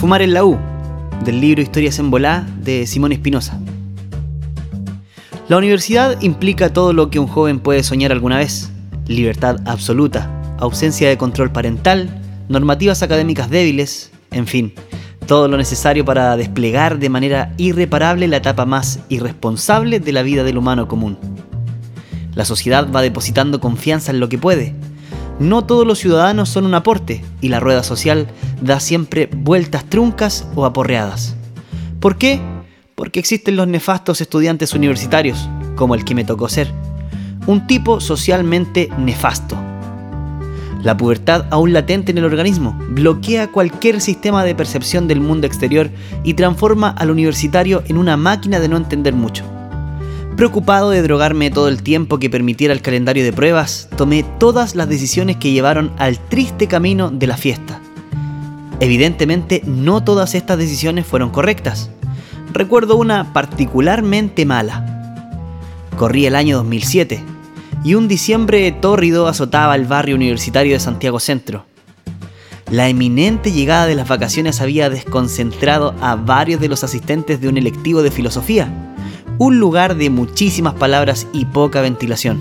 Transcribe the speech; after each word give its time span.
Fumar 0.00 0.22
en 0.22 0.32
la 0.32 0.46
U, 0.46 0.56
del 1.26 1.42
libro 1.42 1.60
Historias 1.60 1.98
en 1.98 2.10
Volá 2.10 2.46
de 2.62 2.86
Simón 2.86 3.12
Espinosa. 3.12 3.60
La 5.46 5.58
universidad 5.58 6.18
implica 6.22 6.72
todo 6.72 6.94
lo 6.94 7.10
que 7.10 7.18
un 7.18 7.26
joven 7.26 7.60
puede 7.60 7.82
soñar 7.82 8.10
alguna 8.10 8.38
vez. 8.38 8.70
Libertad 9.06 9.58
absoluta, 9.66 10.56
ausencia 10.58 11.06
de 11.06 11.18
control 11.18 11.52
parental, 11.52 12.08
normativas 12.48 13.02
académicas 13.02 13.50
débiles, 13.50 14.10
en 14.30 14.46
fin, 14.46 14.72
todo 15.26 15.48
lo 15.48 15.58
necesario 15.58 16.02
para 16.02 16.34
desplegar 16.38 16.98
de 16.98 17.10
manera 17.10 17.52
irreparable 17.58 18.26
la 18.26 18.38
etapa 18.38 18.64
más 18.64 19.00
irresponsable 19.10 20.00
de 20.00 20.12
la 20.12 20.22
vida 20.22 20.44
del 20.44 20.56
humano 20.56 20.88
común. 20.88 21.18
La 22.34 22.46
sociedad 22.46 22.90
va 22.90 23.02
depositando 23.02 23.60
confianza 23.60 24.12
en 24.12 24.20
lo 24.20 24.30
que 24.30 24.38
puede. 24.38 24.74
No 25.40 25.64
todos 25.64 25.86
los 25.86 25.98
ciudadanos 25.98 26.50
son 26.50 26.66
un 26.66 26.74
aporte 26.74 27.24
y 27.40 27.48
la 27.48 27.60
rueda 27.60 27.82
social 27.82 28.28
da 28.60 28.78
siempre 28.78 29.26
vueltas 29.34 29.86
truncas 29.86 30.46
o 30.54 30.66
aporreadas. 30.66 31.34
¿Por 31.98 32.18
qué? 32.18 32.42
Porque 32.94 33.20
existen 33.20 33.56
los 33.56 33.66
nefastos 33.66 34.20
estudiantes 34.20 34.74
universitarios, 34.74 35.48
como 35.76 35.94
el 35.94 36.04
que 36.04 36.14
me 36.14 36.24
tocó 36.24 36.50
ser. 36.50 36.70
Un 37.46 37.66
tipo 37.66 38.00
socialmente 38.00 38.90
nefasto. 38.98 39.56
La 40.82 40.98
pubertad 40.98 41.46
aún 41.50 41.72
latente 41.72 42.12
en 42.12 42.18
el 42.18 42.24
organismo 42.24 42.78
bloquea 42.90 43.50
cualquier 43.50 44.02
sistema 44.02 44.44
de 44.44 44.54
percepción 44.54 45.08
del 45.08 45.22
mundo 45.22 45.46
exterior 45.46 45.90
y 46.22 46.34
transforma 46.34 46.90
al 46.90 47.10
universitario 47.10 47.82
en 47.88 47.96
una 47.96 48.18
máquina 48.18 48.60
de 48.60 48.68
no 48.68 48.76
entender 48.76 49.14
mucho. 49.14 49.44
Preocupado 50.40 50.88
de 50.88 51.02
drogarme 51.02 51.50
todo 51.50 51.68
el 51.68 51.82
tiempo 51.82 52.18
que 52.18 52.30
permitiera 52.30 52.72
el 52.72 52.80
calendario 52.80 53.22
de 53.22 53.32
pruebas, 53.34 53.90
tomé 53.98 54.22
todas 54.22 54.74
las 54.74 54.88
decisiones 54.88 55.36
que 55.36 55.52
llevaron 55.52 55.92
al 55.98 56.18
triste 56.18 56.66
camino 56.66 57.10
de 57.10 57.26
la 57.26 57.36
fiesta. 57.36 57.78
Evidentemente, 58.80 59.60
no 59.66 60.02
todas 60.02 60.34
estas 60.34 60.56
decisiones 60.56 61.04
fueron 61.04 61.28
correctas. 61.28 61.90
Recuerdo 62.54 62.96
una 62.96 63.34
particularmente 63.34 64.46
mala. 64.46 65.42
Corrí 65.98 66.24
el 66.24 66.34
año 66.34 66.56
2007 66.56 67.22
y 67.84 67.92
un 67.92 68.08
diciembre 68.08 68.72
tórrido 68.72 69.28
azotaba 69.28 69.76
el 69.76 69.84
barrio 69.84 70.16
universitario 70.16 70.72
de 70.72 70.80
Santiago 70.80 71.20
Centro. 71.20 71.66
La 72.70 72.88
eminente 72.88 73.52
llegada 73.52 73.86
de 73.86 73.94
las 73.94 74.08
vacaciones 74.08 74.62
había 74.62 74.88
desconcentrado 74.88 75.94
a 76.00 76.16
varios 76.16 76.62
de 76.62 76.68
los 76.68 76.82
asistentes 76.82 77.42
de 77.42 77.48
un 77.50 77.58
electivo 77.58 78.02
de 78.02 78.10
filosofía 78.10 78.89
un 79.40 79.58
lugar 79.58 79.96
de 79.96 80.10
muchísimas 80.10 80.74
palabras 80.74 81.26
y 81.32 81.46
poca 81.46 81.80
ventilación. 81.80 82.38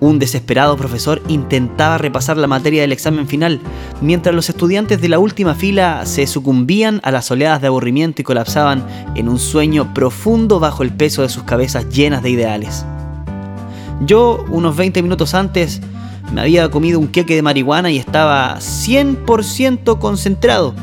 Un 0.00 0.18
desesperado 0.18 0.76
profesor 0.76 1.22
intentaba 1.28 1.96
repasar 1.96 2.36
la 2.36 2.48
materia 2.48 2.80
del 2.80 2.90
examen 2.90 3.28
final, 3.28 3.60
mientras 4.00 4.34
los 4.34 4.48
estudiantes 4.48 5.00
de 5.00 5.08
la 5.08 5.20
última 5.20 5.54
fila 5.54 6.04
se 6.06 6.26
sucumbían 6.26 7.00
a 7.04 7.12
las 7.12 7.30
oleadas 7.30 7.60
de 7.60 7.68
aburrimiento 7.68 8.20
y 8.20 8.24
colapsaban 8.24 8.84
en 9.14 9.28
un 9.28 9.38
sueño 9.38 9.94
profundo 9.94 10.58
bajo 10.58 10.82
el 10.82 10.92
peso 10.92 11.22
de 11.22 11.28
sus 11.28 11.44
cabezas 11.44 11.88
llenas 11.88 12.24
de 12.24 12.30
ideales. 12.30 12.84
Yo, 14.00 14.44
unos 14.48 14.76
20 14.76 15.04
minutos 15.04 15.34
antes, 15.34 15.80
me 16.32 16.40
había 16.40 16.68
comido 16.68 16.98
un 16.98 17.06
queque 17.06 17.36
de 17.36 17.42
marihuana 17.42 17.92
y 17.92 17.98
estaba 17.98 18.56
100% 18.56 20.00
concentrado 20.00 20.74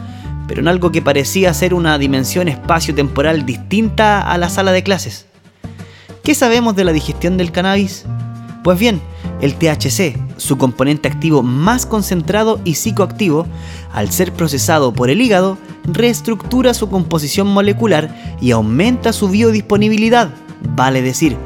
pero 0.47 0.61
en 0.61 0.67
algo 0.67 0.91
que 0.91 1.01
parecía 1.01 1.53
ser 1.53 1.73
una 1.73 1.97
dimensión 1.97 2.47
espacio-temporal 2.47 3.45
distinta 3.45 4.21
a 4.21 4.37
la 4.37 4.49
sala 4.49 4.71
de 4.71 4.83
clases. 4.83 5.25
¿Qué 6.23 6.35
sabemos 6.35 6.75
de 6.75 6.83
la 6.83 6.91
digestión 6.91 7.37
del 7.37 7.51
cannabis? 7.51 8.05
Pues 8.63 8.79
bien, 8.79 8.99
el 9.41 9.53
THC, 9.53 10.17
su 10.37 10.57
componente 10.57 11.07
activo 11.07 11.43
más 11.43 11.85
concentrado 11.85 12.59
y 12.65 12.75
psicoactivo, 12.75 13.45
al 13.93 14.11
ser 14.11 14.33
procesado 14.33 14.91
por 14.91 15.09
el 15.09 15.21
hígado, 15.21 15.57
reestructura 15.83 16.73
su 16.73 16.89
composición 16.89 17.47
molecular 17.47 18.37
y 18.41 18.51
aumenta 18.51 19.13
su 19.13 19.29
biodisponibilidad, 19.29 20.29
vale 20.75 21.03
decir, 21.03 21.37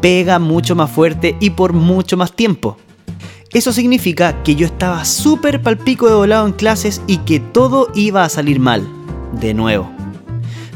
pega 0.00 0.38
mucho 0.38 0.74
más 0.74 0.90
fuerte 0.90 1.36
y 1.38 1.50
por 1.50 1.72
mucho 1.72 2.16
más 2.16 2.32
tiempo. 2.34 2.76
Eso 3.54 3.72
significa 3.72 4.42
que 4.42 4.56
yo 4.56 4.66
estaba 4.66 5.04
súper 5.04 5.62
palpico 5.62 6.08
de 6.08 6.16
volado 6.16 6.44
en 6.44 6.52
clases 6.52 7.00
y 7.06 7.18
que 7.18 7.38
todo 7.38 7.88
iba 7.94 8.24
a 8.24 8.28
salir 8.28 8.58
mal. 8.58 8.84
De 9.40 9.54
nuevo. 9.54 9.92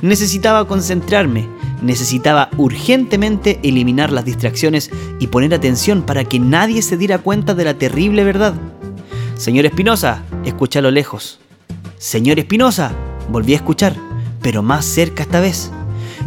Necesitaba 0.00 0.68
concentrarme, 0.68 1.48
necesitaba 1.82 2.50
urgentemente 2.56 3.58
eliminar 3.64 4.12
las 4.12 4.24
distracciones 4.24 4.92
y 5.18 5.26
poner 5.26 5.54
atención 5.54 6.02
para 6.02 6.24
que 6.24 6.38
nadie 6.38 6.82
se 6.82 6.96
diera 6.96 7.18
cuenta 7.18 7.52
de 7.54 7.64
la 7.64 7.74
terrible 7.74 8.22
verdad. 8.22 8.54
Señor 9.36 9.66
Espinosa, 9.66 10.22
escuché 10.44 10.78
a 10.78 10.82
lo 10.82 10.92
lejos. 10.92 11.40
Señor 11.98 12.38
Espinosa, 12.38 12.92
volví 13.28 13.54
a 13.54 13.56
escuchar, 13.56 13.96
pero 14.40 14.62
más 14.62 14.84
cerca 14.84 15.24
esta 15.24 15.40
vez. 15.40 15.72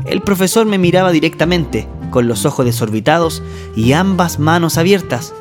El 0.06 0.22
profesor 0.22 0.66
me 0.66 0.78
miraba 0.78 1.14
directamente, 1.14 1.88
con 2.10 2.28
los 2.28 2.46
ojos 2.46 2.66
desorbitados 2.66 3.42
y 3.74 3.94
ambas 3.94 4.38
manos 4.38 4.78
abiertas, 4.78 5.34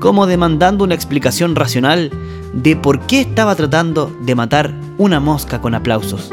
como 0.00 0.26
demandando 0.26 0.82
una 0.82 0.94
explicación 0.94 1.54
racional 1.54 2.10
de 2.52 2.74
por 2.74 3.06
qué 3.06 3.20
estaba 3.20 3.54
tratando 3.54 4.12
de 4.22 4.34
matar 4.34 4.74
una 4.98 5.20
mosca 5.20 5.60
con 5.60 5.74
aplausos. 5.74 6.30